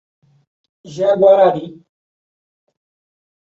Jaguarari 0.93 1.65